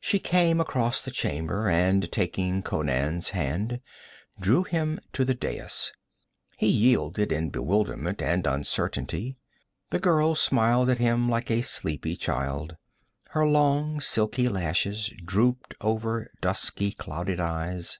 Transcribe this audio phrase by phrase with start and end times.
[0.00, 3.82] She came across the chamber, and taking Conan's hand,
[4.40, 5.92] drew him to the dais.
[6.56, 9.36] He yielded in bewilderment and uncertainty.
[9.90, 12.76] The girl smiled at him like a sleepy child;
[13.32, 17.98] her long silky lashes drooped over dusky, clouded eyes.